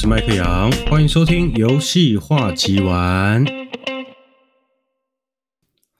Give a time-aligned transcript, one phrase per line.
[0.00, 3.44] 是麦克杨，欢迎收听游戏话集玩。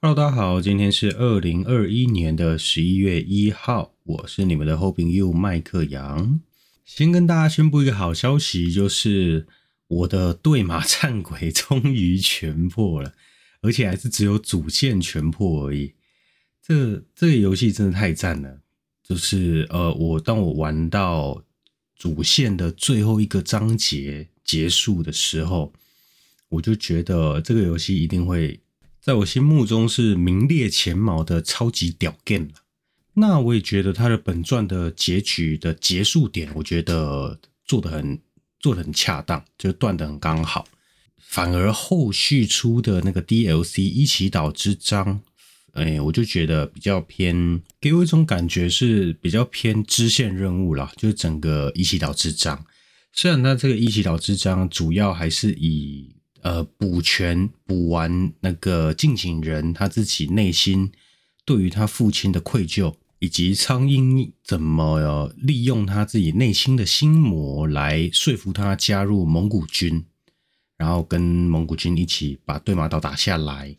[0.01, 6.39] Hello，大家好，今天是二零二一年的十一月一号，我是你们的好朋友麦克杨。
[6.85, 9.49] 先跟大家宣布一个好消息，就是
[9.89, 13.15] 我的《对马战鬼》终于全破了，
[13.63, 15.95] 而且还是只有主线全破而已。
[16.65, 18.61] 这这个游戏真的太赞了，
[19.03, 21.43] 就是呃，我当我玩到
[21.99, 25.73] 主线的最后一个章节结束的时候，
[26.49, 28.61] 我就觉得这个游戏一定会。
[29.01, 32.55] 在我心目中是名列前茅的超级屌 game 了。
[33.15, 38.21] 那我也觉得它的本传的结局的结束点，我觉得做的很
[38.61, 40.67] 做的很恰当，就断的很刚好。
[41.17, 45.21] 反而后续出的那个 DLC 伊奇岛之章，
[45.79, 52.65] 哎，我就觉得比较偏，给我一种感觉是比较偏支线任务啦，就是整个伊奇岛之章。
[53.13, 60.93] 虽然它这个伊奇岛之章主要还是以呃，补全补完那个近景人他自己内心
[61.45, 70.05] 对于他父亲的愧疚，以及苍鹰怎么利用他自己内心的心魔来说服他加入蒙古军，
[70.77, 73.77] 然后跟蒙古军一起把对马岛打下来。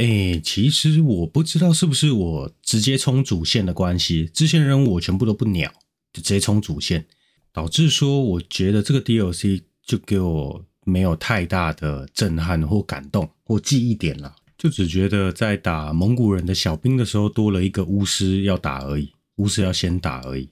[0.00, 5.70] 哎，其实我不知道是不是我直接冲主线的关系，支线任务我全部都不鸟，
[6.12, 7.06] 就直接冲主线，
[7.52, 10.64] 导致说我觉得这个 DLC 就给我。
[10.86, 20.48] 没有太大的震撼或感动或记忆点了，就只觉得在打蒙古人的小兵的时候多了一个巫师要打而已，巫师要先打而已，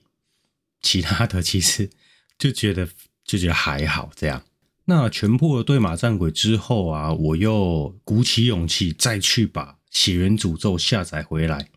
[0.81, 1.89] 其他的其实
[2.37, 2.87] 就觉得
[3.25, 4.41] 就觉得还好这样。
[4.89, 11.69] 那全破了对马战鬼之后啊，我又鼓起勇气再去把血源诅咒下载回来，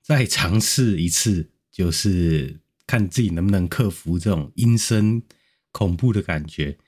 [0.00, 5.20] 再尝试一次，就是看自己能不能克服这种阴森
[5.72, 6.78] 恐怖的感觉。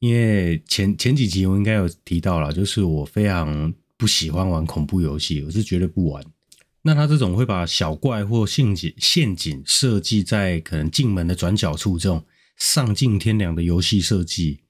[0.00, 6.24] 因为前前几集我应该有提到了，就是我非常不喜欢玩恐怖游戏，我是绝对不玩。
[6.82, 14.62] 那他这种会把小怪或陷阱陷阱设计在可能进门的转角处，这种丧尽天良的游戏设计，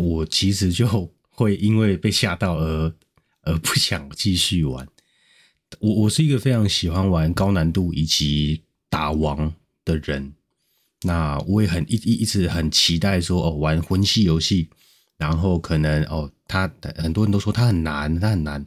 [0.00, 2.94] 我其实就会因为被吓到而
[3.42, 4.86] 而不想继续玩。
[5.80, 9.52] 我我是一个非常喜欢玩高难度以及打王
[9.84, 10.34] 的人。
[11.02, 14.70] 那我也很一一一直很期待说哦，玩魂系游戏，
[15.18, 18.64] 然后可能哦，他很多人都说他很难，他很难，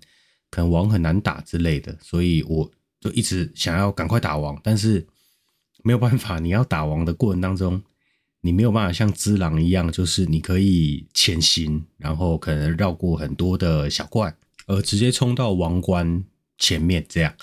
[0.51, 5.07] 可能王很难打之类的，所以我就一直想要赶快打王，但是
[5.83, 7.81] 没有办法，你要打王的过程当中，
[8.41, 16.23] 你没有办法像只狼一样，就是你可以潜行，然后可能绕过很多的小怪，而直接冲到王冠
[16.57, 17.33] 前面这样，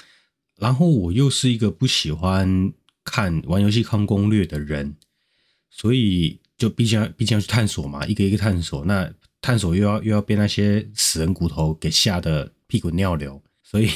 [0.56, 2.72] 然后我又是一个不喜欢。
[3.06, 4.96] 看玩游戏看攻略的人，
[5.68, 9.12] 所以就毕竟毕竟要去探索嘛，一个一个探索，那
[9.42, 13.90] 探索又要又要被那些死人骨头给吓得屁滚尿流，所以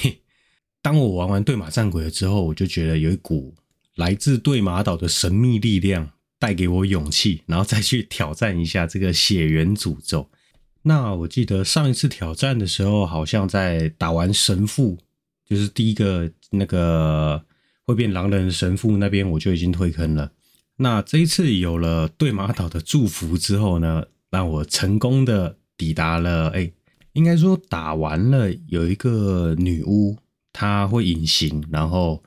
[0.82, 3.54] 当我玩完对马战鬼了之后，我就觉得有一股
[3.94, 10.30] 来自对马岛的神秘力量带给我勇气，然后再去挑战一下这个血缘诅咒。
[10.82, 14.98] 那我记得上一次挑战的时候，好像在打完神父，
[15.44, 17.44] 就是第一个那个。
[17.88, 20.30] 会变狼人的神父那边我就已经退坑了。
[20.76, 26.50] 那这一次有了对马岛的祝福之后呢，让我成功的抵达了。
[26.50, 26.70] 哎，
[27.14, 30.18] 应该说打完了，有一个女巫，
[30.52, 32.22] 她会隐形，然后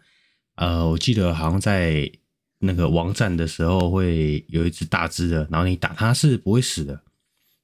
[0.56, 2.12] 呃，我记得好像在
[2.62, 7.02] 那个王战的时候会有一只大只的，然后你打它是不会死的。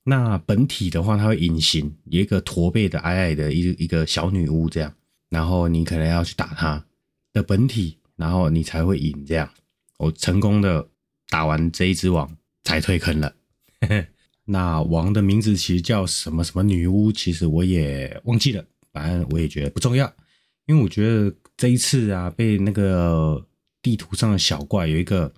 [0.03, 4.93] 那本体的话，它会隐形，一个驼背的矮矮的一一个小女巫这样，
[5.29, 6.83] 然后你可能要去打它。
[7.33, 9.23] 的本体，然后你才会赢。
[9.23, 9.47] 这样，
[9.99, 10.87] 我成功的
[11.29, 12.27] 打完这一只王，
[12.63, 13.31] 才退坑了。
[14.45, 18.65] 那王的名字其实叫什么什么女巫，其实我也忘记了。
[18.91, 20.11] 反正我也觉得不重要，
[20.65, 23.45] 因为我觉得这一次啊，被那个
[23.87, 25.31] 地图上的小怪有一个，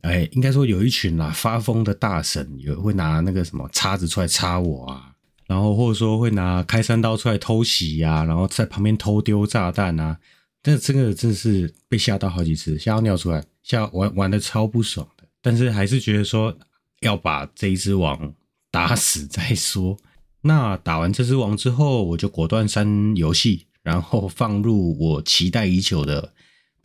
[0.00, 5.12] 哎，应该说有一群啊发疯的大神，有会拿那个什么叉子出来插我啊，
[5.46, 10.18] 然后或者说会拿开山刀出来偷袭呀，然后在旁边偷丢炸弹啊。
[10.64, 15.22] 这这个真的是被吓到好几次，吓到尿出来，吓玩玩的超不爽的。
[15.40, 16.58] 但是还是觉得说
[17.02, 18.34] 要把这一只王
[18.72, 19.96] 打死再说。
[20.40, 26.20] 那打完这只王之后，我就果断删游戏，然后放入我期待已久的《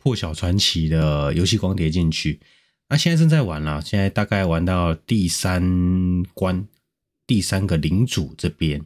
[0.02, 2.40] 破晓传奇》的游戏光碟进去。
[2.88, 6.66] 那现在正在玩了，现在大概玩到第三关，
[7.24, 8.84] 第三个领主这边。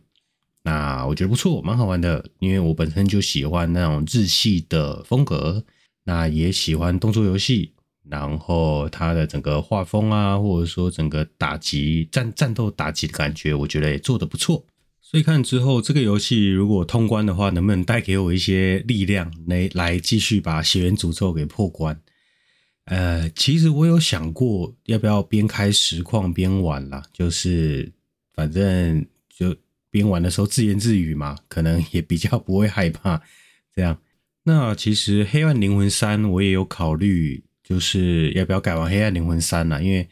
[0.63, 5.65] 那我觉得不错，蛮好玩的，因为我本身就喜欢那种日系的风格，
[6.05, 7.73] 那也喜欢动作游戏，
[8.05, 14.65] 然后它的整个画风啊，或者说整个打击战战斗打击的感觉，我觉得也做得不错。
[15.09, 22.03] 所以看之后这个游戏如果通关的话，能不能带给我一些力量来来继续把血缘诅咒给破关？
[22.87, 27.93] 呃，其实我有想过要不要边开实况边玩啦，就是
[28.35, 29.55] 反正就
[29.91, 33.23] 边玩的时候自言自语嘛，可能也比较不会害怕
[33.73, 33.97] 这样。
[34.43, 40.09] 那其实《黑暗灵魂三》我也有考虑，就是要不要改玩《黑暗灵魂三》啦，因为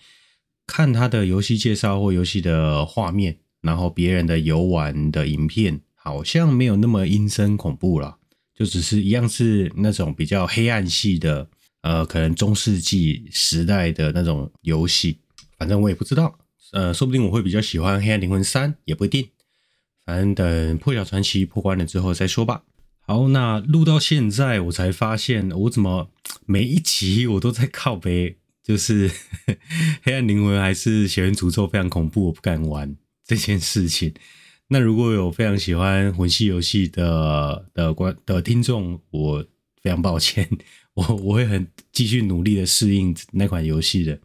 [0.69, 8.19] 看他的游戏介绍或游戏的画面，然后别人的游玩的影片，好像没有那么阴森恐怖啦，
[8.55, 11.49] 就只是一样是那种比较黑暗系的。
[11.83, 15.19] 呃，可能中世纪时代的那种游戏，
[15.59, 16.39] 反正我也不知道。
[16.73, 19.29] 呃，说不定我会比较喜欢《黑暗灵魂三》，也不一定。
[20.07, 22.63] 反正等《破晓传奇》破关了之后再说吧。
[23.01, 26.11] 好，那录到现在，我才发现我怎么
[26.47, 29.11] 每一集我都在靠北，就是
[30.03, 34.13] 《黑暗灵魂》还是《血源诅咒》非常恐怖，我不敢玩这件事情。
[34.69, 39.45] 那如果有非常喜欢魂系游戏的的观的听众，我
[39.83, 40.49] 非常抱歉。
[40.95, 44.21] 我我会很继续努力的适应那款游戏的。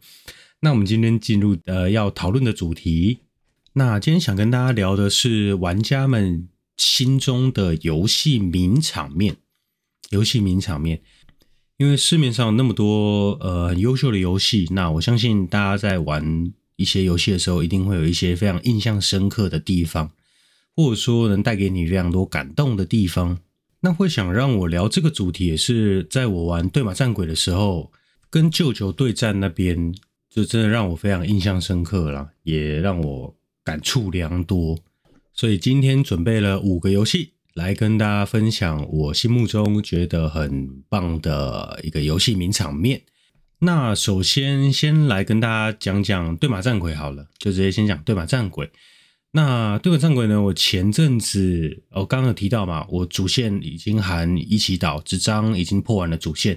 [0.60, 3.20] 那我们今天进入呃要讨论的主题。
[3.72, 9.36] 那今天想跟大家聊的是玩家们心中的游戏名场面。
[10.10, 11.02] 游戏名场面，
[11.76, 20.10] 因为市面上那么多呃优秀的游戏，那我相信大家在玩一些游戏的时候，一定会有一些非常印象深刻的地方，
[20.74, 23.38] 或者说能带给你非常多感动的地方。
[23.82, 27.92] 那会想让我聊这个主题，也是在我玩对马战鬼的时候，
[28.30, 29.94] 跟舅舅对战那边，
[30.30, 34.78] 就真的让我非常印象深刻了，也让我感触良多。
[35.34, 43.02] 所以今天准备了五个游戏来跟大家分享我心目中觉得很棒的一个游戏名场面。
[43.62, 48.70] 那首先先来跟大家讲讲对马战鬼好了，就直接先讲对马战鬼。
[49.32, 50.40] 那对马战鬼呢？
[50.40, 56.56] 我前阵子我刚刚有提到嘛，我主线已经含一起岛纸张已经破完了主线。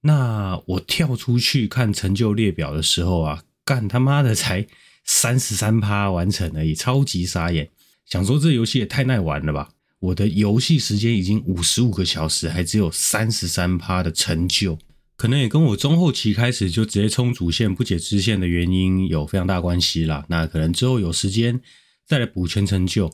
[0.00, 4.66] 那我跳出去看成就列表的时候啊，干他妈的才
[5.04, 7.70] 三十三趴完成而已，超级傻眼。
[8.04, 9.70] 想说这游戏也太耐玩了吧？
[10.00, 14.76] 我的游戏时间已经五十五个小时，还只有三十三趴的成就，
[15.22, 20.26] 可能也跟我中后期开始就直接冲主线不解支线的原因有非常大关系啦。
[20.28, 21.60] 那可能之后有时间。
[22.04, 23.10] 再来补全成就，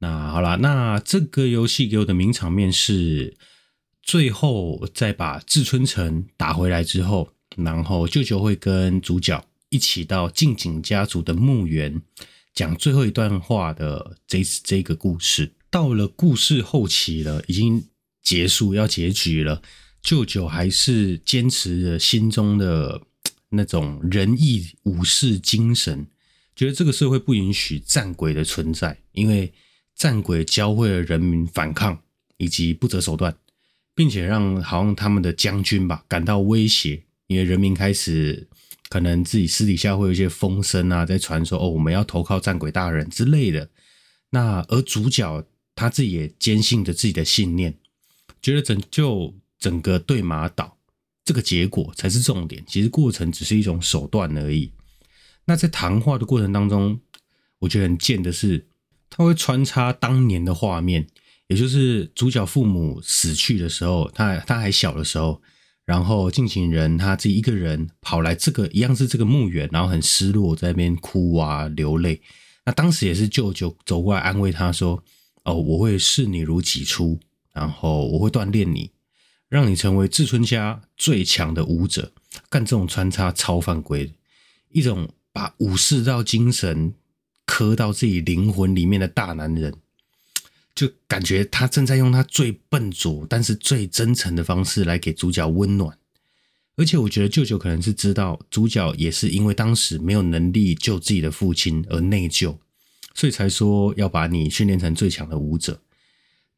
[0.00, 3.36] 那好啦，那这个游戏给我的名场面是
[4.02, 12.02] 最后再把志村城打回来之后，然后舅舅会跟主角一起到近景家族的墓园
[12.52, 15.52] 讲最后一段话的这这个故事。
[15.70, 17.86] 到了故事后期了，已经
[18.22, 19.62] 结束要结局了，
[20.06, 23.02] 舅舅还是坚持着心中的
[23.48, 26.06] 那种仁义武士精神。
[26.54, 29.52] 觉得这个社会不允许战鬼的存在，因为
[29.96, 32.00] 战鬼教会了人民反抗
[32.36, 33.36] 以及不择手段，
[33.96, 38.46] 并且让好像他们的将军吧感到威胁，因为人民开始
[38.88, 43.68] 可能自己私底下会有一些风声啊，在传说哦，我们要投靠战鬼大人之类的。
[44.30, 45.44] 那而主角
[45.74, 47.76] 他自己也坚信着自己的信念，
[48.40, 50.76] 觉得拯救整个对马岛
[51.24, 54.72] 这个结果才是重点，其实过程只是一种手段而已。
[55.46, 57.00] 那在谈话的过程当中，
[57.60, 58.66] 我觉得很贱的是，
[59.08, 61.06] 他会穿插当年的画面，
[61.48, 65.40] 也就是主角父母死去的时候，他他还小的时候，
[65.84, 72.20] 然后进行人他自己一个人跑来这个一样是这个墓园，然后很失落，在那边哭啊流泪。
[72.64, 75.02] 那当时也是舅舅走过来安慰他说
[75.44, 77.20] ：“哦，我会视你如己出，
[77.52, 78.90] 然后我会锻炼你，
[79.56, 82.12] 让你成为志村家最强的武者。”
[82.50, 84.12] 干这种穿插超犯规的
[84.70, 85.08] 一种。
[85.36, 86.94] 把武士道精神
[87.44, 89.74] 刻到自己灵魂里面的大男人，
[90.74, 95.98] 就感觉他正在用他最笨拙但是最真诚的方式来给主角温暖。
[96.76, 102.56] 而且我觉得舅舅可能是知道主角也是因为当时没有能力救自己的父亲而内疚，
[103.14, 105.82] 所以才说要把你训练成最强的武者。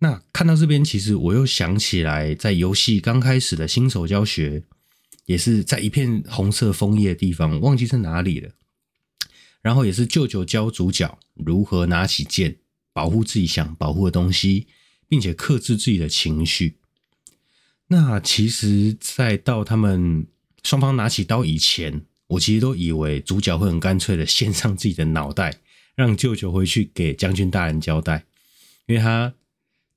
[0.00, 4.62] 那看到这边，其实我又想起来，在游戏刚开始的新手教学，
[5.26, 8.50] 也是在一片红色枫叶的地方，忘记在哪里了。
[9.60, 12.58] 然后也是舅舅教主角如何拿起剑，
[12.92, 14.68] 保护自己想保护的东西，
[15.08, 16.76] 并且克制自己的情绪。
[17.88, 20.28] 那其实，在到他们
[20.62, 25.58] 双方拿起刀以前，我其实都以为主角会很干脆的献上自己的脑袋，
[25.96, 28.24] 让舅舅回去给将军大人交代，
[28.86, 29.34] 因为他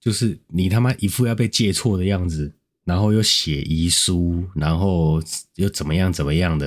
[0.02, 2.52] 就是你他妈一副要被借错的样子，
[2.84, 5.22] 然后又写遗书，然后
[5.56, 6.66] 又怎么样怎么样的，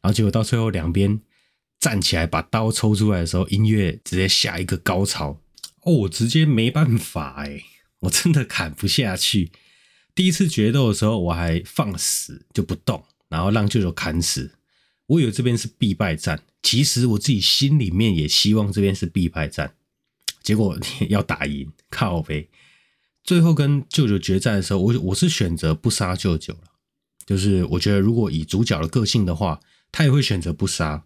[0.00, 1.20] 然后结果到最后两边
[1.78, 5.38] 站起来把刀抽出来的时候，音乐直接下一个高潮，
[5.82, 7.62] 哦，我直接没办法哎，
[8.00, 9.52] 我真的砍不下去。
[10.14, 14.52] 第一次决斗的时候，我还放死就不动，然后让舅舅砍死。
[15.06, 19.74] 我以为这边是必败战，其实我自己心里面也希望这边是必败战。
[20.42, 20.76] 结果
[21.08, 22.48] 要打赢，靠呗。
[23.24, 26.60] 最后跟舅舅决战的时候，我我是选择不杀舅舅了。
[27.24, 29.60] 就是我觉得，如果以主角的个性的话，
[29.92, 31.04] 他也会选择不杀，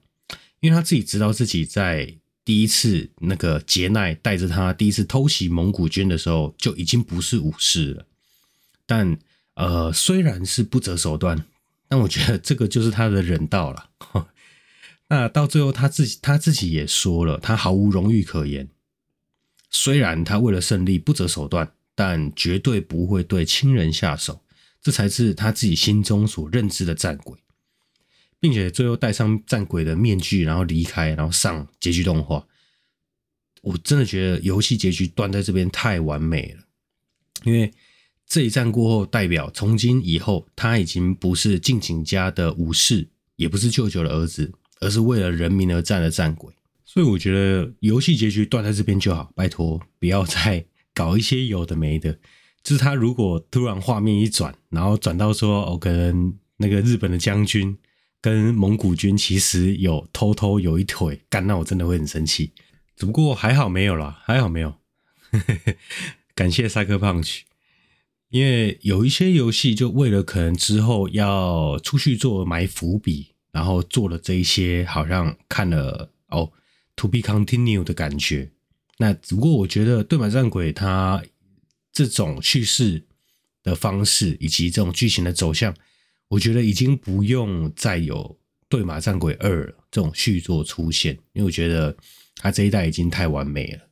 [0.61, 8.07] 因为他自己知道自己在第一次那个杰奈带着他第一次偷袭蒙古军的时候，就已经不是武士了。
[8.87, 9.19] 但
[9.55, 11.45] 呃，虽然是不择手段，
[11.87, 13.91] 但我觉得这个就是他的人道了。
[15.09, 18.69] 那到最后，他自己他自己也说了，他毫无荣誉可言。
[19.77, 21.73] 虽然他为了胜利不择手段。
[21.99, 24.45] 但绝对不会对亲人下手，
[24.83, 27.39] 这才是他自己心中所认知的战鬼，
[28.39, 32.47] 并且最后戴上战鬼的面具，然后离开，然后上结局动画。
[33.63, 36.65] 我真的觉得游戏结局断在这边太完美了，
[37.45, 37.73] 因为
[38.27, 46.53] 这一战过后，代表从今以后他已经不是近景家的武士，也不是舅舅的儿子，而是为了人民而战的战鬼。
[46.97, 50.65] 所以我觉得游戏结局断在这边就好，拜托不要再。
[50.95, 52.19] 搞一些有的没的，
[52.63, 57.77] 就是他如果突然画面一转，然后转到说，哦，可能那个日本的将军
[58.23, 62.55] 跟蒙古军其实有偷偷有一腿，干，那我真的会很生气。
[62.97, 64.73] 只不过还好没有啦，还好没有。
[66.35, 67.45] 感谢赛克胖曲，
[68.31, 76.51] 因为有一些游戏就为了可能之后要出去做埋伏笔，然后做了这一些，好像看了哦
[76.97, 78.51] ，to be continue 的感觉。
[78.99, 81.23] 那只不过我觉得《对马战鬼》它
[81.93, 83.05] 这种叙事
[83.63, 85.75] 的方式以及这种剧情的走向，
[86.29, 88.17] 我觉得已经不用再有
[88.69, 91.97] 《对马战鬼二》这种续作出现，因为我觉得
[92.37, 93.83] 它这一代已经太完美了。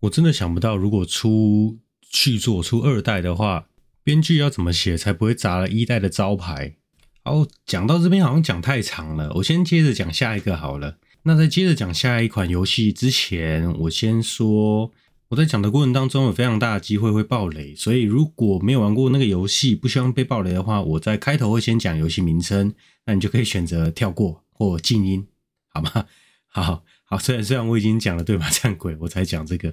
[0.00, 1.78] 我真的想不到，如果出
[2.10, 3.68] 续作出二代的话，
[4.04, 6.76] 编剧要怎么写才不会砸了一代的招牌？
[7.24, 10.98] 哦，讲到这边好像讲太长了，我先接着讲下一个好了。
[11.24, 14.90] 那在接着讲下一款游戏之前，我先说，
[15.28, 22.74] 我在讲的过程当中有非常大的机会会爆雷，所以如果没有玩过那个游戏，不希望被爆雷的话，我在开头会先讲游戏名称，
[23.06, 25.24] 那你就可以选择跳过或静音，
[25.68, 26.06] 好吗？
[26.50, 29.72] 好好，虽然虽然我已经讲了对马战鬼，我才讲这个。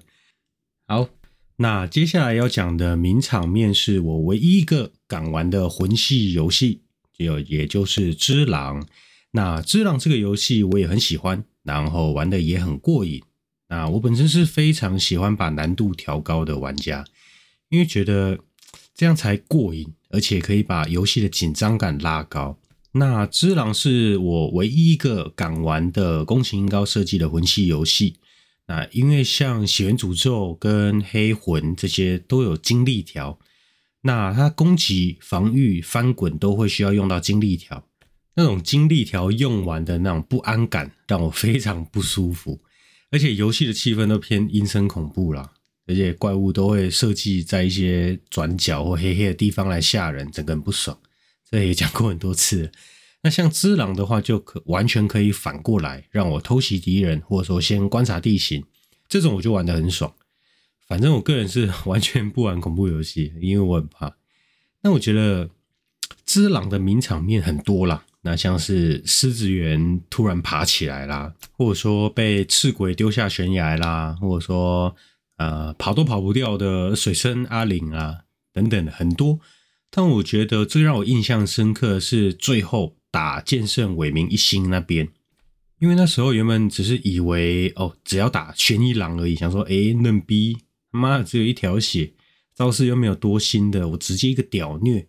[0.87, 1.09] 好，
[1.57, 6.83] 那接下来要讲的名场面是我唯一一个敢玩的魂系游戏，
[7.17, 8.81] 就也就是《只狼》。
[9.31, 13.21] 那《之狼》这个游戏我也很喜欢，然后玩的也很过瘾。
[13.67, 17.05] 那我本身是非常喜欢把难度调高的玩家，
[17.69, 18.39] 因为觉得
[18.95, 22.57] 这样才过瘾，而且可以把游戏的紧张感拉高。
[22.93, 28.15] 那《只狼》是我唯一一个敢玩的宫崎英高设计的魂系游戏。
[28.65, 33.37] 那因为像《血源诅咒》跟《黑魂》这些都有精力条，
[34.01, 37.83] 那它攻击、防御、翻滚都会需要用到精力条。
[38.35, 42.61] 那种精力条用完的那种不安感，让我非常不舒服。
[43.11, 45.51] 而且游戏的气氛都偏阴森恐怖啦，
[45.87, 50.97] 而且怪物都会设计在一些转角或黑黑的地方来吓人，整个人不爽。
[51.49, 52.71] 这也讲过很多次。
[53.21, 58.63] 那像只狼的话，就可完全可以反过来，让我偷袭敌人，或者说先观察地形，
[59.09, 60.13] 这种我就玩得很爽。
[60.87, 64.15] 反正我个人是完全不玩恐怖游戏，因为我很怕。
[64.81, 65.49] 那我觉得
[66.25, 68.05] 只狼的名场面很多啦。
[68.21, 74.95] 那像是狮子园突然爬起来啦，或者说被赤鬼丢下悬崖啦，或者说
[75.37, 78.19] 呃跑都跑不掉的水生阿玲啊
[78.53, 79.39] 等等很多。
[79.89, 85.07] 但我觉得最让我印象深刻的是最后打剑圣伟明一心那边，
[85.79, 90.57] 因为那时候原本只是以为哦只要打玄一郎而已，想说诶嫩逼
[90.91, 92.13] 他妈的只有一条血，
[92.53, 95.07] 招式又没有多新的，我直接一个屌虐。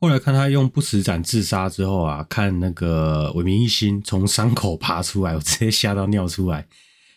[0.00, 6.66] 后来看他用不死斩自杀之后啊，看那个伟明一心从伤口爬出来，我直接吓到尿出来。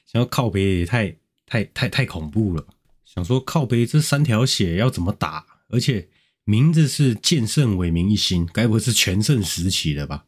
[0.05, 1.15] 想要靠北也太
[1.47, 2.65] 太太太恐怖了，
[3.05, 5.45] 想说靠北这三条血要怎么打？
[5.69, 6.09] 而且
[6.43, 10.25] 名字是剑圣伟明一心，该不会是全盛时期的吧？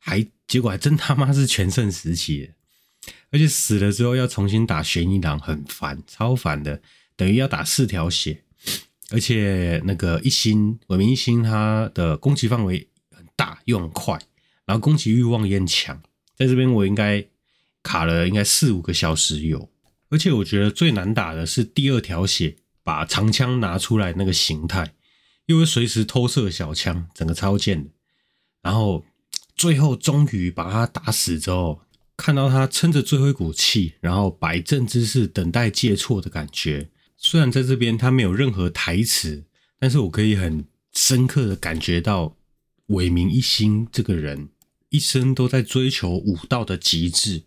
[0.00, 6.82] 还结果还真他妈是全盛时期的，而且死了之后要重新打玄一郎，很烦，超烦的，
[7.14, 8.42] 等于要打四条血。
[9.12, 14.18] 而且那个一心伟明一心，他的攻击范围很大又很快，
[14.64, 16.02] 然后攻击欲望也很强。
[16.36, 17.24] 在这边我应该
[17.82, 19.70] 卡了应该四五个小时有。
[20.08, 24.94] 而且我觉得最难打的是第二条血把长枪拿出来那个形态，
[25.46, 27.90] 又会随时偷射小枪，整个超贱的。
[28.60, 29.04] 然后
[29.56, 31.80] 最后终于把他打死之后，
[32.16, 36.90] 看到他撑着最后一股气，然后摆正姿势等待借错的感觉。
[37.24, 39.44] 虽然在这边他没有任何台词，
[39.78, 42.36] 但是我可以很深刻的感觉到
[42.86, 44.48] 伟明一心这个人
[44.88, 47.44] 一生都在追求武道的极致。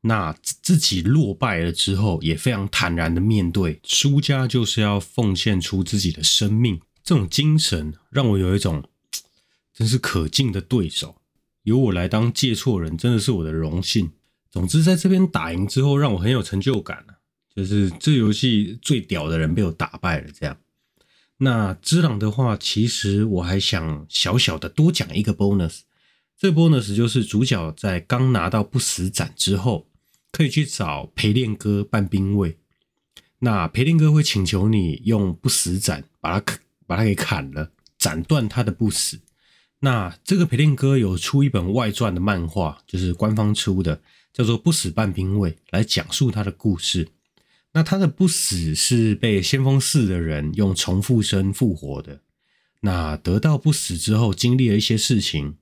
[0.00, 8.82] 那自己落败了之后，也非常坦然的面对，输家就是要奉献出自己的生命，这种精神让我有一种
[9.74, 11.20] 真是可敬的对手，
[11.64, 14.12] 由我来当借错人，真的是我的荣幸。
[14.50, 17.17] 总之，在这边打赢之后，让我很有成就感啊，
[17.58, 20.56] 就是这游戏最屌的人被我打败了，这样。
[21.38, 25.80] 那之狼的话，其实我还想小小的多讲一个 bonus，
[26.38, 29.86] 这 bonus 就是主角在刚拿到不死斩之后。
[30.30, 32.58] 可以去找陪练哥半兵卫，
[33.38, 39.18] 那陪练哥会请求你用不死斩把他砍把他给砍了，斩断他的不死。
[39.80, 47.08] 那这个陪练哥有出一本外传的漫画，就是官方出的，叫做《不死半兵卫》，来讲述他的故事。
[47.72, 52.22] 那他的不死是被先锋寺的人用重复生复活的。
[52.80, 55.56] 那得到不死之后，经历了一些事情，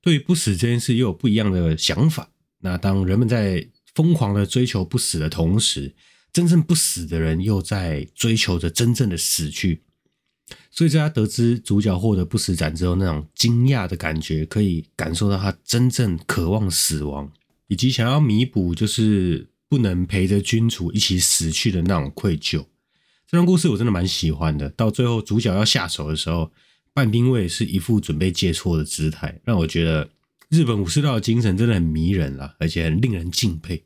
[0.00, 2.30] 对于不死这件事又有不一样的想法。
[2.60, 5.94] 那当人们在疯狂的追求不死的同时，
[6.32, 9.82] 真正不死的人又在追求着真正的死去。
[10.70, 17.32] 所以在他得知主角获得不死斩之后，那种惊讶的感觉，可以感受到他真正渴望死亡，
[17.66, 22.64] 以及想要弥补就是不能陪着君主一起死去的那种愧疚。
[23.26, 24.68] 这段故事我真的蛮喜欢的。
[24.70, 26.50] 到最后主角要下手的时候，
[26.92, 30.08] 半兵卫是一副准备借错的姿态，让我觉得。
[30.48, 33.84] 日本武士道的精神真的很迷人啦，而且很令人敬佩。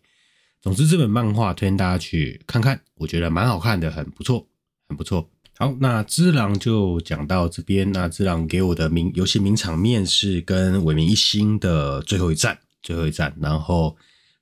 [0.61, 4.47] 总之，这本漫画推荐大家去看看，我觉得蛮好看的，很不错，
[4.87, 5.31] 很不错。
[5.57, 7.91] 好，那只狼就讲到这边。
[7.93, 13.97] 那只狼给我的名游戏名场面是跟尾明一心的最后一战，最后一战，然后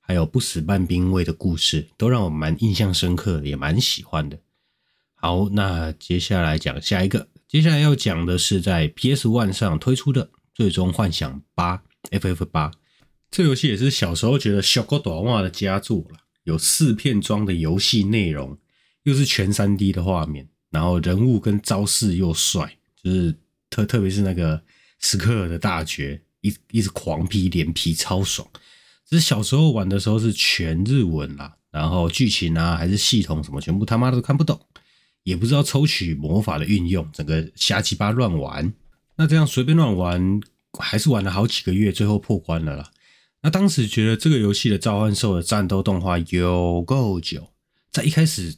[0.09, 4.41] 还有不死半兵卫的故事，都让我蛮印象深刻，也蛮喜欢的。
[5.15, 11.77] 好，那接下来讲下一个，接下来要讲的是在 PS One 上推出的《最终幻想八》。
[12.11, 12.71] FF 八，
[13.31, 16.21] 这游戏也是小时候觉得小狗短袜的佳作了。
[16.45, 18.57] 有四片装的游戏内容，
[19.03, 23.37] 又是全三 D 的画面，然后人物跟招式又帅，就是
[23.69, 24.63] 特特别是那个
[25.01, 28.49] 史克尔的大绝，一一直狂劈连劈超爽。
[29.09, 34.61] 只是小时候玩的时候是全日文啦，然后剧情啊还是系统什么，全部他妈都看不懂，
[35.23, 38.73] 也不知道抽取魔法的运用，整个瞎鸡巴乱玩。
[39.17, 40.41] 那这样随便乱玩。
[40.79, 42.93] 还是玩了好几个月，最后破关了啦。
[43.41, 47.49] 那当时觉得这个游戏的召唤兽的战斗动画有够久，
[47.91, 48.55] 在一开始，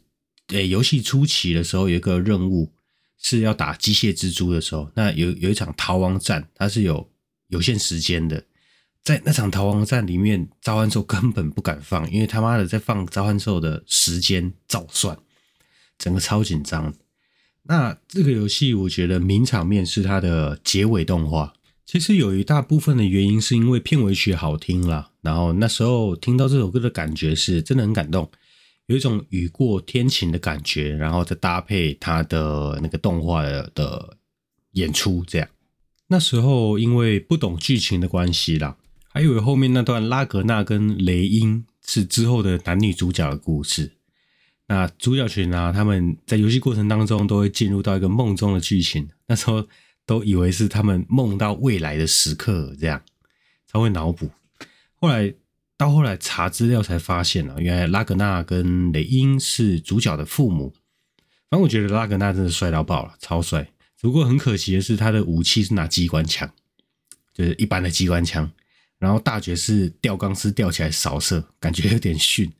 [0.48, 2.72] 诶，游戏初期的时候，有一个任务
[3.16, 7.08] 是要打机械蜘蛛的时候，那有有一场逃亡战，它是有
[7.46, 8.44] 有限时间的。
[9.02, 15.18] 在那场逃亡战里面，召唤兽根本不敢放，因为他妈的在放召唤兽的时间照算，
[15.98, 16.94] 整个超紧张。
[17.64, 21.52] 那这个游戏，我觉得名场面是它的结尾动画。
[21.86, 28.30] 其实有一大部分的原因是因为片尾曲好听啦，然后那时候听到这首歌的感觉是真的很感动，
[28.86, 34.16] 有一种雨过天晴的感觉，然后再搭配它的那个动画的
[34.72, 35.48] 演出，这样。
[36.06, 38.76] 那时候因为不懂剧情的关系啦，
[39.12, 43.92] 还以为后面那段拉格纳跟雷音是之后的男女主角的故事。
[44.66, 49.68] 那主角群啊，他们在游戏过程当中都会进入到一个梦中的剧情，那时候。
[50.06, 53.00] 都以为是他们梦到未来的时刻，这样
[53.64, 54.28] 才会脑补。
[54.96, 55.32] 后来
[55.76, 60.74] 到后来查资料才发现啊，原来拉格纳跟雷音是主角的父母。
[61.48, 63.70] 反正我觉得拉格纳真的帅到爆了，超帅。
[64.00, 66.50] 不过很可惜的是，他的武器是拿机关枪，
[67.32, 68.50] 就是一般的机关枪。
[69.00, 72.52] 然后大绝是吊钢丝吊起来扫射，感觉有点逊。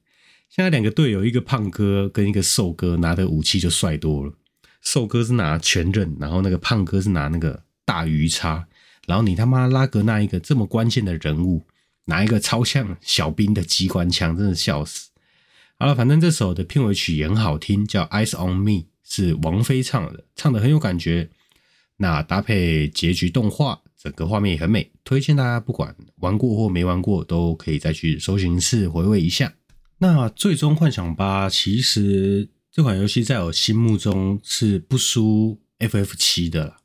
[0.48, 4.32] 现在两个队友，一个胖哥跟一个瘦哥拿的武器就帅多了。
[4.80, 8.66] 瘦哥是拿全刃，然后那个胖哥是拿那个大鱼叉，
[9.06, 11.66] 然后你他妈拉格纳一个这么关键的人物，
[12.06, 15.10] 拿一个超像小兵的机关枪，真的笑死。
[15.78, 18.70] 好了，反正这首的片尾曲也很好听，叫《Eyes on Me》，
[19.04, 21.30] 是王菲唱的，唱的很有感觉。
[21.98, 29.52] 那搭配结局动画，整个画面也很美，推荐大家不管玩过或没玩过，都可以再去搜寻一次回味一下。
[29.98, 32.48] 那最终幻想八其实。
[32.72, 36.76] 这款游戏在我心目中是不输 FF 七的啦，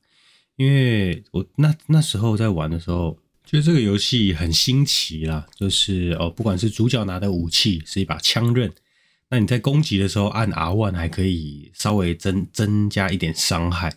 [0.55, 8.73] 因为我那那时候在玩的时候，觉得这个游戏很新奇啦，就是哦，不管是主角拿的武器是一把枪刃，
[9.29, 13.93] 那你在攻击的时候按 R one 还可以稍微增增加一点伤害，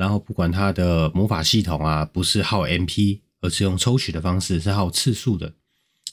[0.00, 5.52] 然后不管它的魔法系统啊，不是耗 MP，而是用抽取的方式，是耗次数的，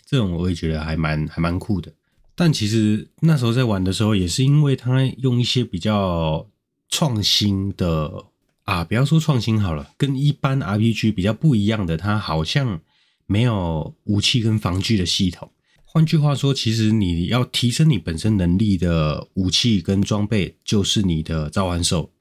[0.05, 1.93] 这种我也觉得还蛮还蛮酷的。
[2.35, 6.45] 但其实那时候在玩的时候，也是因为它用一些比较
[6.89, 8.25] 创新的
[8.65, 12.81] 啊，不要说创新好了，跟一般 RPG 比较不一样的，它好像
[13.25, 15.49] 没有武器跟防具的系统。
[15.85, 22.11] 换句话说，其实你要提升你本身能力的武器跟装备，就是你的召唤兽。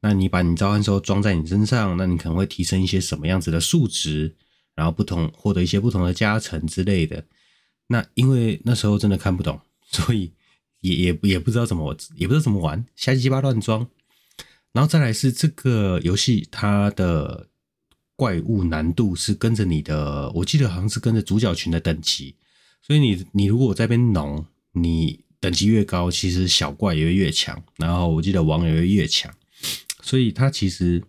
[0.00, 4.34] 那你把你召唤兽装在你身上，那你可能会提升一些什么样子的数值，
[4.74, 7.24] 然后不同获得一些不同的加成之类的。
[7.88, 9.60] 那因为那时候真的看不懂，
[9.90, 10.32] 所以
[10.80, 13.86] 也也也不知道怎么也不知道怎么玩，瞎鸡巴乱装。
[14.72, 17.48] 然后再来是这个游戏，它的
[18.16, 22.36] 怪物难度是跟着你的，我记得好像是跟着主角群的等级。
[22.80, 27.62] 所以你你如果在这边农，你等级越高，其实小怪也会越强。
[27.76, 29.30] 然后我记得王也会越强。
[30.10, 31.00] 所以它其实，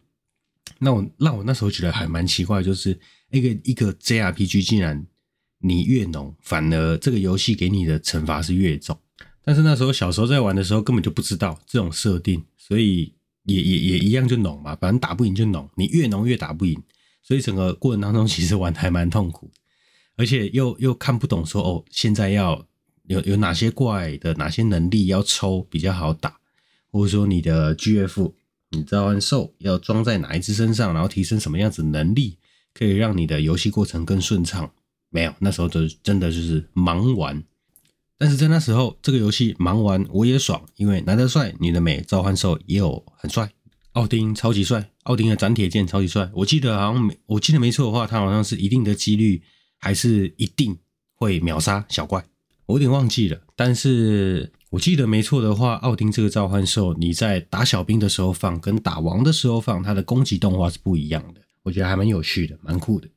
[0.78, 3.00] 那我让我那时候觉得还蛮奇怪，就是
[3.32, 5.08] 一个一个 JRPG 竟然
[5.58, 8.96] 你越浓，反而这个游戏给你的惩罚是越重。
[9.44, 13.12] 但是那时候小时候在玩的时候根本就不知道这种设定，所以
[13.46, 16.80] 也也也一样就浓嘛，反正打不赢就浓，你越浓越打不赢。
[17.24, 19.50] 所以整个过程当中其实玩的还蛮痛苦，
[20.16, 22.68] 而且又又看不懂说哦，现在要
[23.06, 26.38] 有有哪些怪的哪些能力要抽比较好打，
[26.92, 28.34] 或者说你的 GF。
[28.74, 32.38] 你召唤兽要装在哪一只身上，然后提升什么样子能力，
[32.74, 34.72] 可以让你的游戏过程更顺畅？
[35.10, 37.44] 没有，那时候就真的就是盲玩。
[38.18, 43.52] 但是在那时候，这个游戏盲玩我也爽，因为男的帅，女的美，召唤兽也有很帅，
[43.92, 46.30] 奥丁超级帅，奥丁的斩铁剑超级帅。
[46.34, 49.44] 我记得好像没，我记得没错的话，他好像是一定的几率，
[49.80, 50.78] 还是一定
[51.16, 52.26] 会秒杀小怪，
[52.68, 54.54] 我有点忘记了，但是。
[54.72, 61.42] 我记得没错的话，奥丁这个召唤兽，你在打小兵的时候放，跟打王的时候放，它的攻击动画是不一样的。
[61.64, 63.10] 我觉得还蛮有趣的，蛮酷的。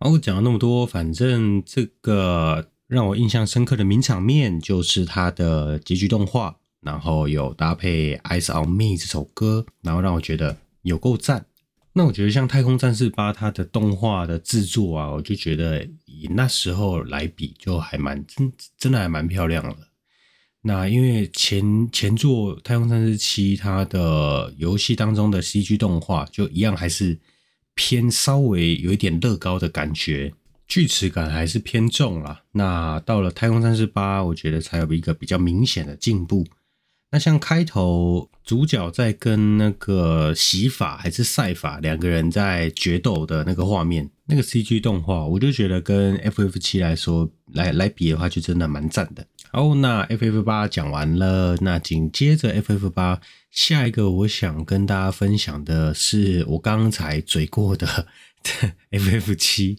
[0.00, 11.46] 好，我讲了那么多，反正这个让我印象深刻的名场面就是它的结局动画，然后有搭配《Ice on Me》这首歌，然后让我觉得有够赞。
[11.92, 19.76] 那我觉得像《太空战士八》它的动画的制作啊，我就觉得以那时候来比，就还蛮真，真的还蛮漂亮的。
[20.68, 27.16] 那因为前前作《太空战士七》它的游戏当中的 CG 动画就一样，还是
[27.76, 30.34] 偏稍微有一点乐高的感觉，
[30.66, 32.42] 锯齿感还是偏重啦。
[32.50, 36.44] 那到了《太空战士八》，我觉得才有一个比较明显的进步。
[37.12, 49.26] 那像开头主角在跟那个洗法还是赛法两个人在决斗的那个画面，那个 CG 动画，我就觉得跟 FF 七来说来来比的话，就真的蛮赞的。
[49.52, 58.08] 好，那 FF 八讲完了，那紧接着 FF 八下一个我想跟大家分享的是我刚才嘴过的
[58.90, 59.78] FF 七。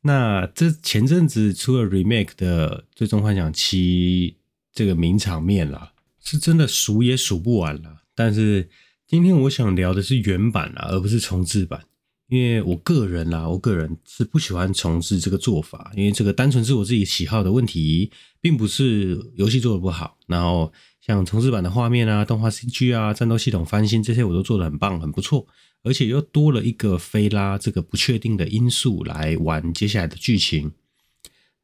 [0.00, 4.36] 那这前阵子出了 remake 的《最终幻想七》
[4.72, 5.92] 这个名场面啦，
[6.22, 8.02] 是真的数也数不完了。
[8.14, 8.68] 但是
[9.06, 11.82] 今天我想聊的是原版啦，而不是重制版。
[12.28, 18.10] 因为我个人啦，我个人是不喜欢重制这个做法，因为这个单纯是我自己喜好的问题，
[18.40, 20.16] 并不是游戏做的不好。
[20.26, 25.46] 然后像重制版的画面啊、动画 CG 啊、战斗系统翻新这些，我都做的很棒、很不错，
[25.82, 30.72] 而且又多了一个菲拉这个不确定的因素来玩接下来的剧情。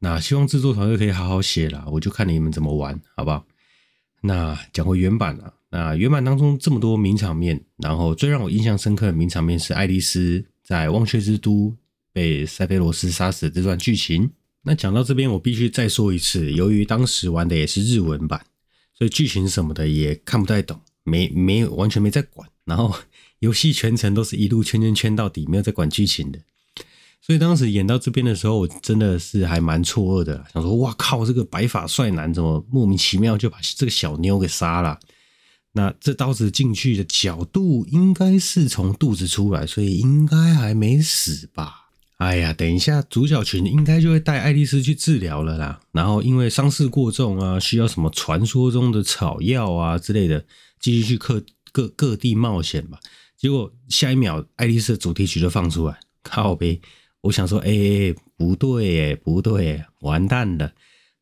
[0.00, 3.46] 那希望制作团队可以好好写啦，我就看你们怎么玩，好不好？
[4.22, 11.76] 那讲回原版了，那原版当中这么多名场面，然后最让我印象深刻的名场面是爱丽丝在忘却之都
[12.12, 14.30] 被塞菲罗斯杀死这段剧情。
[14.62, 18.40] 那讲到这边，我必须再说一次，由于当时玩的也是日文版，
[18.96, 22.94] 所以剧情什么的也看不太懂，没没有完全没在管，然后
[23.40, 26.38] 游戏全程都是一路圈圈圈到底，没有在管剧情的。
[27.20, 35.00] 所以当时演到这边的时候，我真的是还蛮错愕的，想说哇靠，这个白发帅男怎么莫名其妙就把这个小妞给杀了？
[35.72, 41.88] 那这刀子进去的角度应该是从肚子出来，所以应该还没死吧？
[42.16, 45.80] 哎呀，等一下主角群应该就会带爱丽丝去治疗了啦。
[45.92, 50.44] 然后因为伤势过重啊，需要什么传说中的草药啊之类的，
[50.78, 52.98] 继续去各各各地冒险吧。
[53.38, 56.80] 结果下一秒，爱丽丝的主题曲就放出来，靠呗。
[57.22, 60.72] 我想说，哎、欸，不对，哎，不对，完蛋了！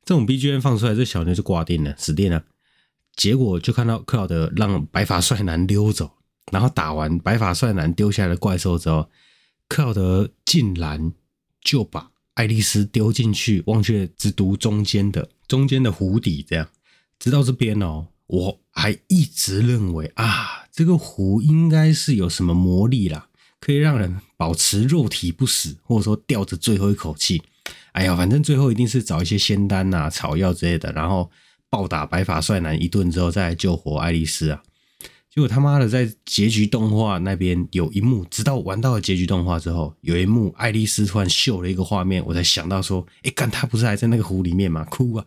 [0.04, 2.42] 这种 BGM 放出来，这小妞就挂定了，死定了。
[3.18, 6.10] 结果就看到克劳德让白发帅男溜走，
[6.52, 9.10] 然后打完白发帅男丢下来的怪兽之后，
[9.68, 11.12] 克劳德竟然
[11.60, 16.68] 就把爱丽丝丢进去忘却之都中间的中间的湖底，这样。
[17.18, 20.64] 直到这边哦，我还一直认为啊。
[20.70, 23.28] 这个湖应该是有什么魔力啦，
[23.58, 27.42] 可以让人保持肉体不死，或者说吊着最后一口气。
[27.90, 31.28] 哎呀，反正最后一定是找一些仙丹呐、草药之类的，然后
[31.70, 34.62] 暴打白发帅男一顿之后，再来救活爱丽丝啊。
[35.30, 44.84] 结果他妈的，在结局动画那边有一幕，直到玩到了结局动画之后，有一幕爱丽丝突然秀了一个画面，我才想到说，哎，干他不是还在那个湖里面吗？
[44.84, 45.24] 哭啊！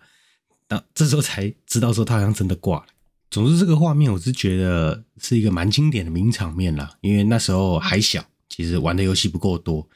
[0.68, 2.86] 那这时候才知道说他好像真的挂了。
[3.30, 9.88] 总之，这个画面我是觉得是一个蛮经典的名场面啦，因为那时候还小，其实玩的游戏不够多。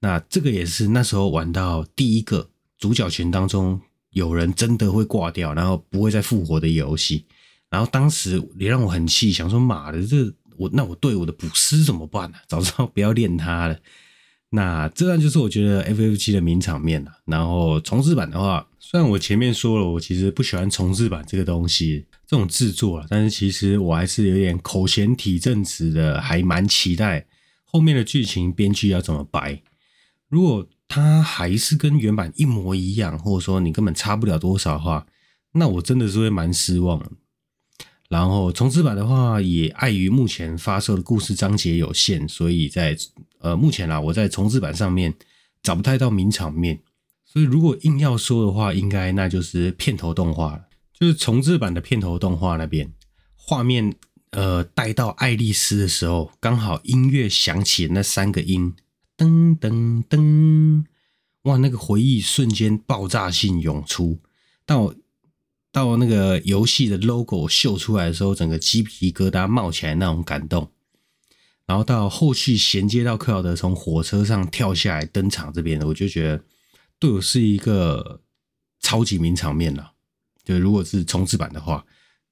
[0.00, 3.80] 那这个也是那时候玩到第一个主角群当中
[4.12, 7.26] 有人真的会挂掉，然后不会再复活的游戏。
[7.68, 12.36] 然后当时也让我很气，想说妈的，这我那我对我的补师怎么办呢？
[12.46, 13.78] 早知道不要练他了。
[14.50, 17.10] 那这段就是我觉得 FF 七的名场面了。
[17.24, 27.26] 然后重置版的话，虽然我前面说了，我其实不喜欢重置版这个东西这种制作了，但是其实我还是有点口嫌体正直的，还蛮期待
[27.64, 29.62] 后面的剧情编剧要怎么掰。
[30.28, 35.06] 如果它还是跟原版一模一样，或者说你根本差不了多少的话，
[35.52, 37.02] 那我真的是会蛮失望。
[38.10, 42.94] 然后重制版的话，也碍于目前发售的故事章节有限，所以在
[43.38, 45.14] 呃目前啦，我在重制版上面
[45.62, 46.78] 找不太到名场面。
[47.24, 52.92] 所以如果硬要说的话，应该那就是片头动画了，就是重制版的片头动画那边
[53.34, 53.94] 画面，
[54.32, 58.74] 呃，带到爱丽丝的时候，刚好音乐响起那三个音，
[59.16, 60.84] 噔噔噔，
[61.42, 64.20] 哇，那个回忆瞬间爆炸性涌出，
[64.66, 64.94] 到。
[65.74, 70.70] 到那个游戏的 logo 秀出来的时候，整个鸡皮疙瘩冒起来那种感动，
[71.64, 76.44] 然后到后续衔接到克劳德从火车上跳下来登场这边，我就觉得
[76.98, 78.20] 对我是一个
[78.80, 79.92] 超级名场面了。
[80.44, 81.82] 就如果是重制版的话，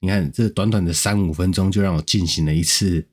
[0.00, 3.08] 你看这短短的三五分钟就让我进行了一次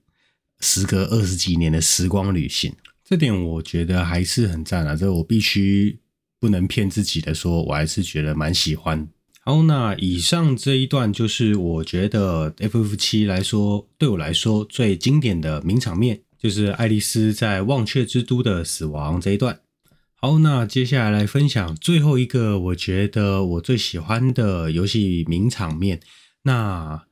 [0.59, 2.75] 时隔二十几年的时光旅行，
[3.09, 4.93] 这点我觉得还是很赞啊！
[4.93, 5.97] 这我必须
[6.41, 9.07] 不能骗自己的说，我还是觉得蛮喜欢。
[9.39, 19.61] 好，那以上这一段就是我觉得 FF7 来说，对我来说最经典的名场面，就是爱丽丝在忘却之都的死亡这一段。
[20.15, 26.01] 好，那接下来来分享最后一个我觉得我最喜欢的游戏名场面。
[26.43, 27.05] 那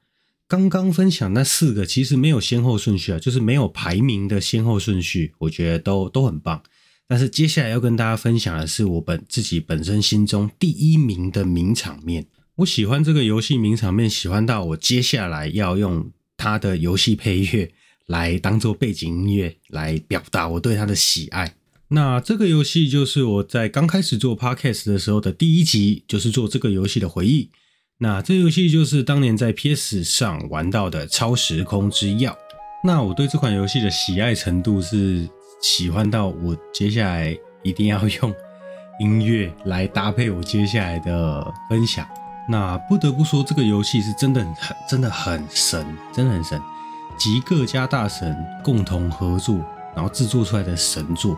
[0.48, 6.62] 刚刚分享那四个其实没有先后顺序啊，就是没有排名的先后顺序，我觉得都都很棒。
[7.08, 12.28] 但是接下来要跟大家分享的是我本自己本身心中第一名的名场面。
[12.58, 17.72] 我喜欢这个游戏名场面，喜欢到我接下来要用它的游戏配乐
[18.06, 21.56] 来当做背景音乐来表达我对它的喜爱。
[21.90, 27.50] 那这个游戏就是我在刚开始做 Podcast 的时候的第一集，就是做这个游戏的回忆。
[27.98, 32.30] 那这游戏就是当年在 PS 上玩到的《超时空之钥》。
[32.84, 35.28] 那我对这款游戏的喜爱程度是。
[35.62, 38.32] 喜欢到我接下来一定要用
[39.00, 42.06] 音乐来搭配我接下来的分享。
[42.48, 46.62] 那不得不说，这个游戏是真的很、真的很神，真的很神，
[47.18, 49.56] 集各家大神共同合作，
[49.96, 51.36] 然后制作出来的神作。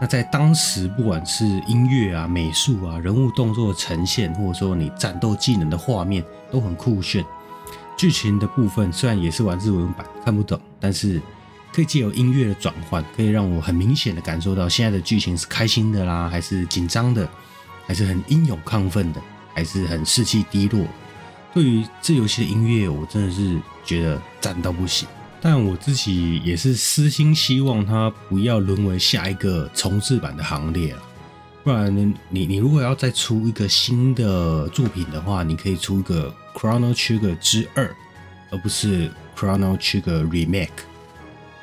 [0.00, 7.24] 那在当时，不管是音乐啊、美术啊、人物动作呈现，或者说你战斗技能的画面，都很酷炫。
[7.96, 11.20] 剧情的部分虽然也是玩日文版，看不懂，但是。
[11.72, 17.28] 可以借由音乐的转换，可以让我很明显的感受到现在的剧情是开心的啦，还是紧张的，
[17.86, 19.22] 还是很英勇亢奋的，
[19.54, 20.84] 还是很士气低落。
[21.54, 25.08] 对于这游戏的音乐，我真的是觉得赞到不行。
[25.40, 31.02] 但我自己也是私心希望它不要沦为下一个重制版的行列了，
[31.64, 31.96] 不然
[32.28, 37.90] 你你如果要再出一个新的作品的话，你可以出个 Chrono Trigger 之二，
[38.50, 40.68] 而不是 Chrono Trigger Remake。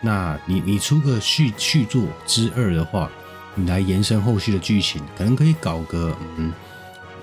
[0.01, 3.09] 那你你出个续续作之二的话，
[3.55, 6.53] 你来延伸后续的剧情，可能可以搞个嗯，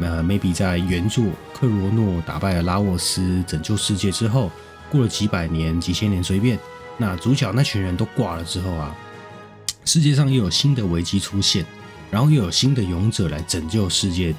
[0.00, 4.50] 呃，maybe 在原作克罗诺打败了拉沃斯，拯救世界之后，
[4.94, 6.56] 过了几百年、几千年随便，
[6.98, 8.96] 那主角那群人都挂了之后啊，
[9.84, 11.66] 世界上又有新的危机出现，
[12.12, 14.32] 然后又有新的勇者来拯救世界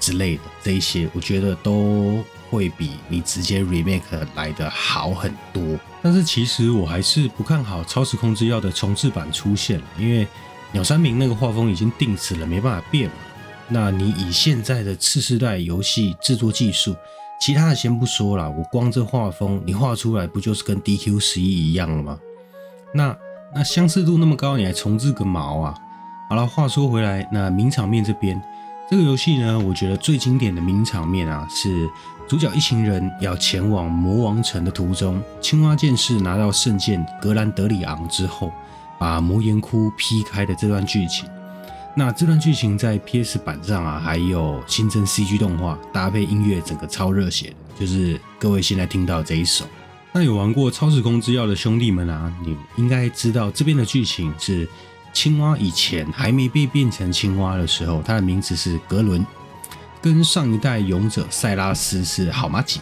[0.00, 5.78] 之类的，这一些我觉得都会比你直接 remake 来的好很多。
[6.00, 10.26] 但是其实我还是不看好《超时空之钥》的重制版出现了，因为
[10.72, 13.16] 鸟山明那个画风已经定死了，没办法变嘛。
[13.68, 16.96] 那你以现在的次世代游戏制作技术，
[17.40, 22.18] 其他的先不说了，我光这画风，你画出来不就是跟 DQ 十一一样了吗？
[22.94, 23.16] 那
[23.54, 25.74] 那相似度那么高，你还重制个毛啊？
[26.28, 28.40] 好了，话说回来，那名场面这边，
[28.90, 31.88] 这个游戏呢，我觉得最经典的名场面啊，是
[32.28, 38.52] 主角一行人要前往魔王城的途中，青蛙剑士拿到圣剑格兰德里昂之后，
[38.98, 41.26] 把魔岩窟劈开的这段剧情。
[42.00, 49.66] 那这段剧情在 PS 版上啊，还有新增 CG 动画，搭配音乐，整个超热血的，就是各位现在听到这一首。
[50.10, 54.66] 那有玩过《超时空之钥》的兄弟们啊，你应该知道这边的剧情是。
[55.12, 59.26] 青蛙以前还没被变成青蛙的时候，它的名字是格伦，
[60.00, 62.80] 跟上一代勇者塞拉斯是好麻吉。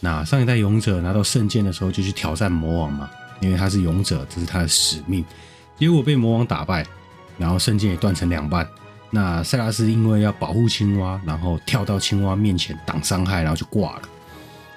[0.00, 3.08] 那上一代勇者拿到圣剑的时候，就去挑战魔王嘛，
[3.40, 5.22] 因为他是勇者，这是他的使命。
[5.78, 6.84] 结果被魔王打败，
[7.38, 8.68] 然后圣剑也断成两半。
[9.10, 14.02] 那塞拉斯因为要保护青蛙，然后跳到青蛙面前挡伤害，然后就挂了。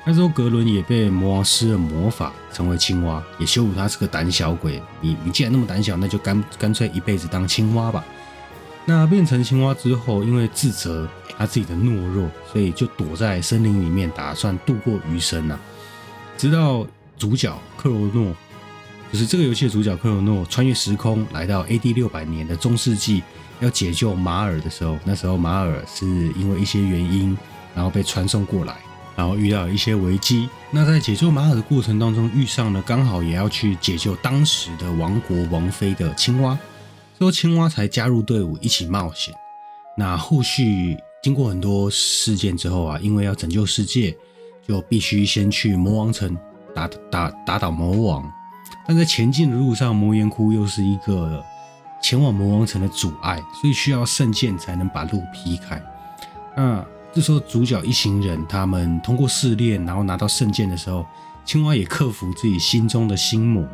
[0.05, 4.81] 那时候格伦也被魔王施了魔法，成为青蛙，也羞辱他是个胆小鬼。
[5.01, 8.03] 你你既然那么胆小，那就干干脆一辈子当青蛙吧。
[8.85, 15.59] 那变成青蛙之后，因为自责他自己的懦弱，所以就躲在森林里面，打算度过余生呐。
[16.35, 18.33] 直到主角克罗诺，
[19.11, 23.21] 就是这个游戏的主角克罗诺，穿越时空来到 AD 六百年的中世纪，
[23.59, 27.37] 要解救马尔的时候，那时候马尔是因为一些原因，
[27.75, 28.77] 然后被传送过来。
[29.13, 36.57] 然后遇到一些危机，那在解救马尔的过程当中，遇上了刚好也要去解救当时的王国王妃的青蛙，
[37.19, 39.35] 之后青蛙才加入队伍一起冒险。
[39.97, 44.15] 那后续经过很多事件之后啊，因为要拯救世界，
[44.65, 46.35] 就必须先去魔王城
[46.73, 48.31] 打打打倒魔王。
[48.87, 51.43] 但在前进的路上，魔岩窟又是一个
[52.01, 55.81] 前往魔王城的阻碍，所以需要圣剑才能把路劈开。
[56.55, 61.05] 那这时候，主角一行人他们通过试炼，然后拿到圣剑的时候，
[61.45, 63.65] 青蛙也克服自己心中的心魔，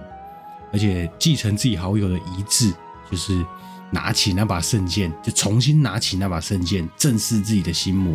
[0.73, 2.73] 而且继承自己好友的遗志，
[3.09, 3.45] 就是
[3.91, 8.13] 拿起那把圣剑，就重新拿起那把圣剑，正视自己的心魔，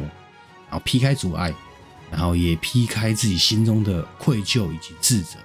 [0.69, 1.55] 然后劈开阻碍，
[2.11, 5.39] 然后也劈开自己心中的愧疚以及自责。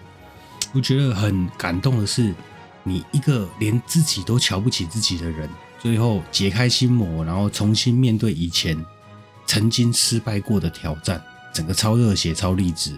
[0.78, 2.36] 我觉得很感动的是，
[2.84, 8.78] 你一个连自己都瞧不起自己的人，最后解开心魔，然后重新面对以前。
[9.48, 11.20] 曾经失败过的挑战，
[11.54, 12.92] 整个超热血、超励志，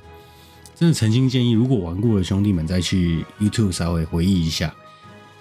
[0.76, 4.74] 真的诚心建议，如果玩过的兄弟们再去 YouTube 稍微回忆一下。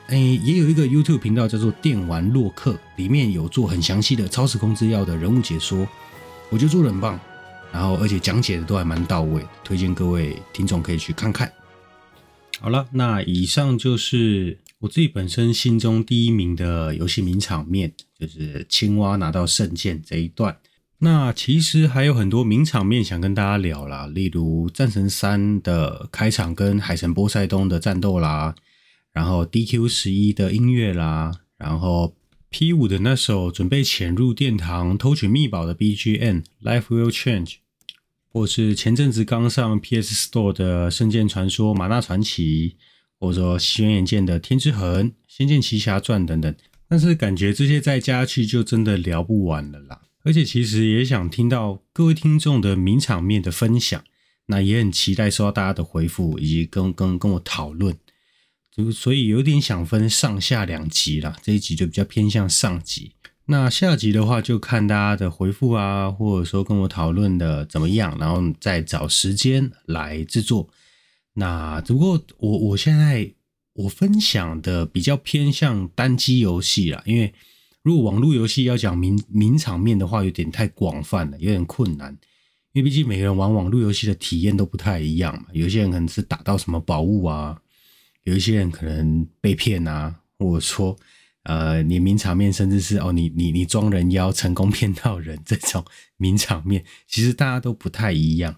[0.08, 5.88] 哎，也有一个 YouTube 频道叫做“电玩洛克”，里面有做很详细的《超时空之钥》的人物解说，
[6.50, 7.18] 我觉得做的很棒，
[7.72, 11.50] 然后而且讲解的都还蛮到位，推荐各位听众可以去看看。
[12.60, 20.58] 好了，那以上就是我自己本身心中第一名的游戏名场面，就是青蛙拿到圣剑这一段。
[20.98, 28.56] 那其实还有很多名场面想跟大家聊啦，例如《战神三》的开场跟海神波塞冬的战斗啦，
[29.12, 32.16] 然后 DQ 十一的音乐啦，然后
[32.50, 37.58] P 五的那首准备潜入殿堂偷取秘宝的 BGM Life Will Change，
[38.38, 42.70] 或是前阵子刚上 PS Store 的《圣剑传说：玛纳传奇》，
[43.18, 46.54] 或者说轩辕剑的《天之痕》《仙剑奇侠传》等等，
[46.88, 50.02] 但是感觉这些再加去就真的聊不完了啦。
[50.22, 54.04] 而且其实也想听到各位听众的名场面的分享，
[54.46, 57.98] 那也很期待收到大家的回复以及跟跟跟我讨论，
[58.70, 63.14] 就所以有点想分上下两集啦，这一集就比较偏向上集，
[63.50, 70.68] 那下集的话就看大家的回复啊，或者说跟我讨论的怎么样，然后再找时间来制作。
[71.32, 73.32] 那只不过我我现在
[73.72, 77.34] 我分享的比较偏向单机游戏啦，因为。
[77.80, 82.10] 如果网络游戏要讲名名场面的话，有点太广泛了，有点困难。
[82.72, 85.46] 因为毕竟每个人玩网络游戏的体验都不太一样嘛。
[85.52, 87.56] 有些人可能是打到什么宝物啊，
[88.24, 90.94] 有一些人可能被骗啊，或者说，
[91.44, 95.84] 呃，你名场面甚至是哦，你你你装人妖成功骗到人这种
[96.16, 98.56] 名场面，其实大家都不太一样。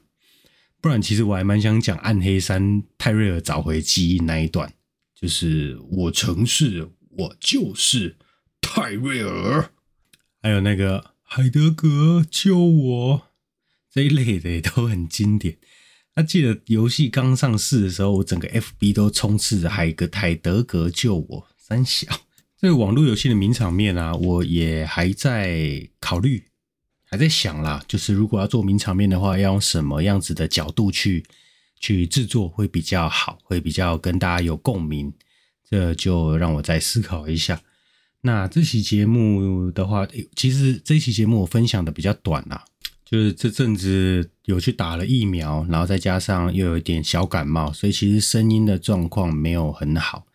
[0.81, 4.73] 不然，其实我还蛮想讲暗黑三泰瑞尔找回记忆那一段，
[5.15, 8.17] 就是我曾是，我就是。
[8.63, 9.73] 泰瑞尔，
[10.43, 13.23] 还有那个海德格救我
[13.91, 15.57] 这一类的也都很经典。
[16.15, 22.07] 那记得游戏刚上市的时候，我整个 FB 都充斥着海格泰德格救我三小。
[22.61, 26.45] 这个网络游戏的名场面啊，我也还在考虑，
[27.11, 27.83] 还在想啦。
[27.89, 31.25] 就是如果要做名场面的话，要用什么样子的角度去
[31.79, 35.11] 去制作会比较好，会比较跟大家有共鸣。
[35.71, 37.63] 这就让我再思考一下。
[38.21, 40.07] 那这期节目的话，
[40.37, 42.63] 其实这期节目我分享的比较短啦，
[43.07, 50.27] 就是这阵子有去打了疫苗，然后再加上又有一点小感冒，所以其实声音的状况没有很好，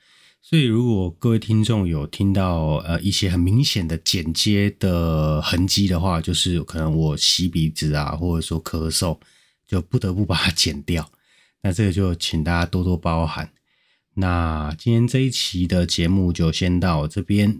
[0.47, 9.17] 所以如果各位听众有听到呃一些很明显的剪接的痕迹的话，就是可能我吸鼻子啊，或者说咳嗽，
[9.67, 11.09] 就不得不把它剪掉。
[11.63, 13.53] 那这个就请大家多多包涵。
[14.13, 17.59] 那今天这一期的节目就先到这边。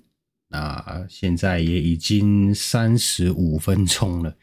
[0.49, 4.37] 那现在也已经三十五分钟了。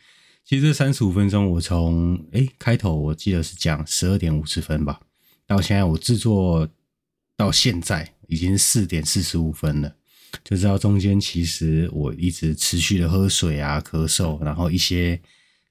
[0.44, 5.00] 其实这三十五分钟，我从诶开头我记得是讲十二点五十分吧，
[5.46, 6.68] 到现在我制作
[7.36, 9.94] 到现在已经四点四十五分了，
[10.42, 15.20] 就知道中间其实我一直持续的喝水啊、咳嗽，然后一些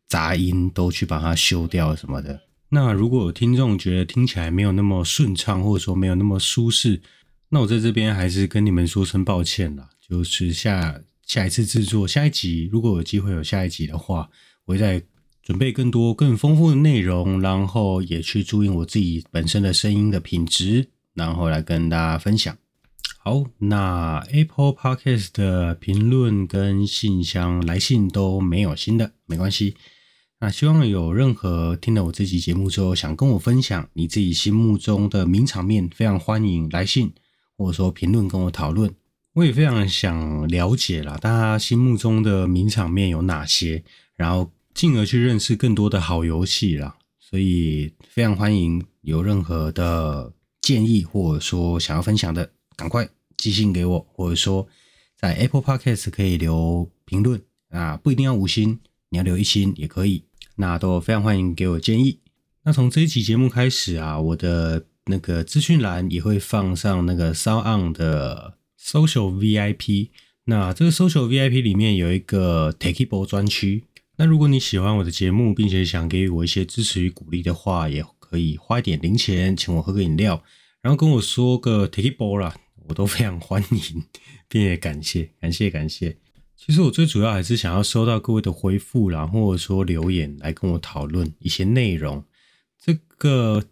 [0.07, 2.39] 杂音都去把它修掉什么的。
[2.69, 7.01] 那如果有听众觉得听起来没有那么顺畅，或者说没有那么舒适，
[7.49, 9.89] 那我在这边还是跟你们说声抱歉啦。
[10.07, 14.29] 就是下下一次制作下一集，如果有机会有下一集的话，
[14.65, 15.01] 我会再
[15.41, 22.57] 准备更多更丰富的内容，然后也去注意我自己本身的声音的品质，然后来跟大家分享。
[23.23, 29.75] 好，那 Apple Podcast 的评论跟信箱来信都没有新的，没关系。
[30.39, 37.13] 那希望有任何听了我这期节目之后想跟我分享你自己心目中的名场面，非常欢迎来信
[37.55, 38.91] 或者说评论跟我讨论。
[39.33, 43.83] 我也非常想了解啦，大家心目中的名场面有哪些，
[44.15, 46.97] 然后进而去认识更多的好游戏啦。
[47.19, 54.67] 所以非常欢迎有任何的建议，或者说想要分享的，赶快寄信给我，或者说
[55.17, 60.23] 在 Apple Podcast 可以留评论啊，不一定要五星，你要留一星也可以，
[60.55, 62.19] 那都非常欢迎给我建议。
[62.63, 68.57] 那从这一期节目开始啊，我的那个资讯栏也会放上那个 SoundOn 的。
[68.83, 70.09] Social VIP，
[70.45, 73.83] 那这个 Social VIP 里面有一个 Takeable 专区。
[74.17, 80.41] 那如果你喜欢我的节目，并且想给予我一些支持与鼓励的话，也可以花一点零钱请我喝个饮料，
[80.81, 82.55] 然后跟我说个 Takebo 啦，
[82.87, 84.03] 我都非常欢迎，
[84.47, 86.17] 并且感谢感谢感谢。
[86.55, 92.23] 其实我最主要还是想要收到各位的回复啦，或者说留言来跟我讨论一些内容。
[92.79, 93.65] 这个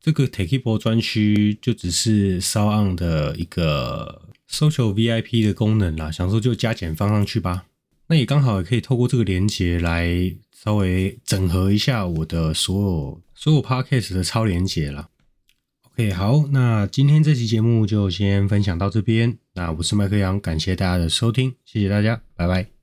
[0.00, 4.26] 这个 Takebo 专区就只是 SoundOn 的一个。
[4.50, 7.66] Social VIP 的功能啦，想说就加减放上去吧。
[8.10, 15.10] 那也刚好也可以透过这个连接来稍微整合一下我的所有所有 Podcast 的超连接了。
[15.92, 19.38] OK，好，那今天这期节目就先分享到这边。
[19.54, 22.79] 那我是麦克杨，感谢大家的收听，谢谢大家，拜拜。